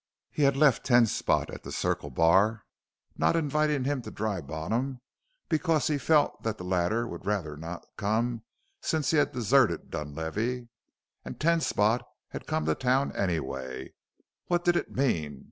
[0.31, 2.63] He had left Ten Spot at the Circle Bar,
[3.19, 4.99] not inviting him to Dry Bottom
[5.47, 8.41] because he felt that the latter would rather not come
[8.81, 10.69] since he had deserted Dunlavey.
[11.23, 13.93] And Ten Spot had come to town anyway.
[14.47, 15.39] What did it mean?